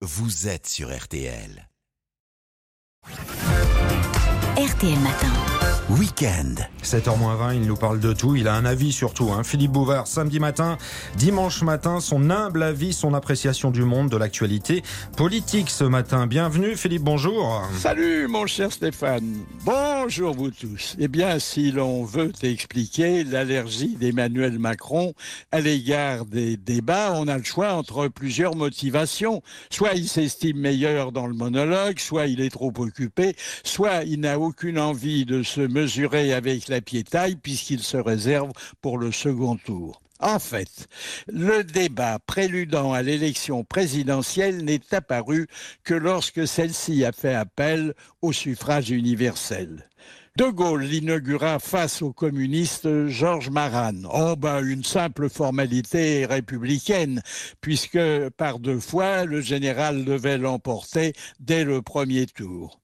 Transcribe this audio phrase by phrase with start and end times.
[0.00, 1.68] vous êtes sur RTL.
[4.58, 5.58] RTL Matin.
[5.90, 6.54] Week-end.
[6.82, 8.36] 7h20, il nous parle de tout.
[8.36, 9.30] Il a un avis surtout.
[9.32, 9.42] Hein.
[9.42, 10.76] Philippe Bouvard, samedi matin,
[11.16, 14.82] dimanche matin, son humble avis, son appréciation du monde, de l'actualité
[15.16, 16.26] politique ce matin.
[16.26, 17.62] Bienvenue, Philippe, bonjour.
[17.78, 19.38] Salut, mon cher Stéphane.
[19.64, 20.94] Bonjour, vous tous.
[20.98, 25.14] Eh bien, si l'on veut expliquer l'allergie d'Emmanuel Macron
[25.52, 29.42] à l'égard des débats, on a le choix entre plusieurs motivations.
[29.70, 34.38] Soit il s'estime meilleur dans le monologue, soit il est trop occupé, soit il n'a
[34.48, 40.00] aucune envie de se mesurer avec la piétaille puisqu'il se réserve pour le second tour.
[40.20, 40.88] En fait,
[41.26, 45.48] le débat préludant à l'élection présidentielle n'est apparu
[45.84, 47.92] que lorsque celle-ci a fait appel
[48.22, 49.86] au suffrage universel.
[50.38, 54.00] De Gaulle l'inaugura face au communiste Georges Maran.
[54.10, 57.20] Oh ben une simple formalité républicaine,
[57.60, 58.00] puisque
[58.38, 62.80] par deux fois le général devait l'emporter dès le premier tour.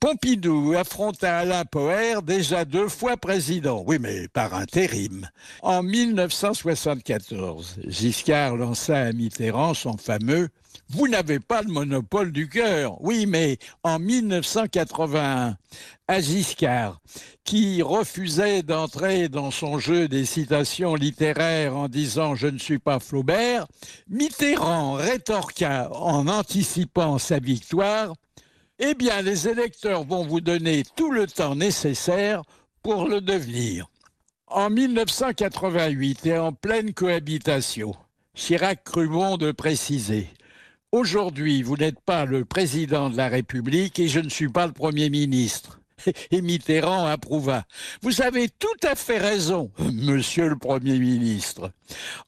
[0.00, 5.26] Pompidou affronta Alain Poher déjà deux fois président, oui mais par intérim.
[5.62, 10.50] En 1974, Giscard lança à Mitterrand son fameux
[10.90, 13.00] Vous n'avez pas le monopole du cœur.
[13.00, 15.56] Oui mais en 1981,
[16.06, 17.00] à Giscard,
[17.44, 23.00] qui refusait d'entrer dans son jeu des citations littéraires en disant Je ne suis pas
[23.00, 23.66] Flaubert,
[24.10, 28.12] Mitterrand rétorqua en anticipant sa victoire
[28.78, 32.42] eh bien, les électeurs vont vous donner tout le temps nécessaire
[32.82, 33.86] pour le devenir.
[34.46, 37.94] En 1988 et en pleine cohabitation,
[38.34, 40.28] Chirac crut bon de préciser
[40.92, 44.72] Aujourd'hui, vous n'êtes pas le président de la République et je ne suis pas le
[44.72, 45.80] Premier ministre.
[46.30, 47.64] Et Mitterrand approuva.
[48.02, 51.70] Vous avez tout à fait raison, monsieur le Premier ministre.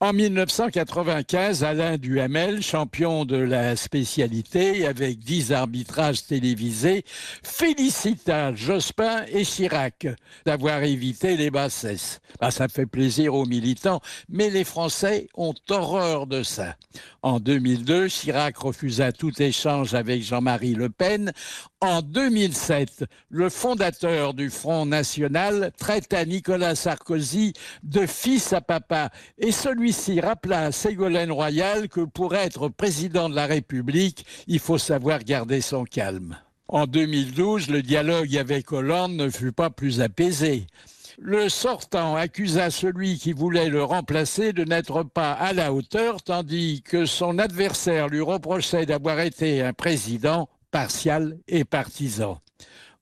[0.00, 7.04] En 1995, Alain Duhamel, champion de la spécialité avec dix arbitrages télévisés,
[7.42, 10.06] félicita Jospin et Chirac
[10.44, 12.20] d'avoir évité les bassesses.
[12.40, 16.76] Ah, ça fait plaisir aux militants, mais les Français ont horreur de ça.
[17.22, 21.32] En 2002, Chirac refusa tout échange avec Jean-Marie Le Pen.
[21.80, 29.08] En 2007, le fondateur du Front National traita Nicolas Sarkozy de fils à papa
[29.38, 34.76] et celui-ci rappela à Ségolène Royal que pour être président de la République, il faut
[34.76, 36.36] savoir garder son calme.
[36.68, 40.66] En 2012, le dialogue avec Hollande ne fut pas plus apaisé.
[41.18, 46.82] Le sortant accusa celui qui voulait le remplacer de n'être pas à la hauteur, tandis
[46.82, 52.38] que son adversaire lui reprochait d'avoir été un président partial et partisan.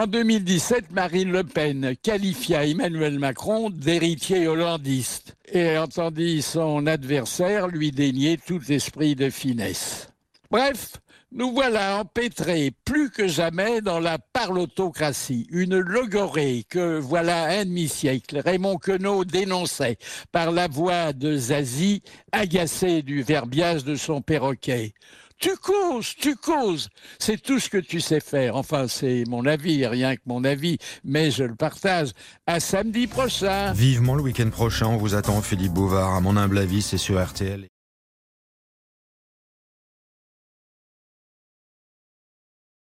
[0.00, 7.90] En 2017, Marine Le Pen qualifia Emmanuel Macron d'héritier hollandiste et entendit son adversaire lui
[7.90, 10.08] dénier tout esprit de finesse.
[10.50, 10.92] Bref,
[11.32, 18.40] nous voilà empêtrés plus que jamais dans la parlotocratie, une logorée que voilà un demi-siècle
[18.42, 19.98] Raymond Queneau dénonçait
[20.32, 22.02] par la voix de Zazie,
[22.32, 24.94] agacé du verbiage de son perroquet.
[25.40, 26.88] Tu causes, tu causes.
[27.18, 28.56] C'est tout ce que tu sais faire.
[28.56, 32.10] Enfin, c'est mon avis, rien que mon avis, mais je le partage.
[32.46, 33.72] À samedi prochain.
[33.72, 36.14] Vivement le week-end prochain, on vous attend, Philippe Bouvard.
[36.14, 37.66] À mon humble avis, c'est sur RTL.